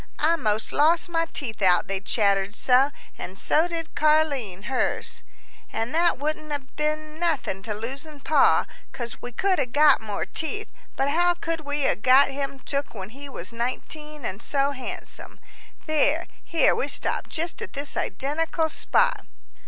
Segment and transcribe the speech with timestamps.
[0.17, 5.23] "I most lost my teeth out, they chattered so; and so did Car'line hers.
[5.71, 10.25] But that wouldn't 'a' been nothin' to losin' Pa, cause we could 'a' got more
[10.25, 14.71] teeth; but how could we 'a' got him took when he was nineteen and so
[14.71, 15.39] handsome?
[15.85, 16.25] There!
[16.43, 19.27] here we stopped, just at this identical spot!"